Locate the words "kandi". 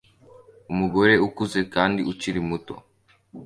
1.73-1.99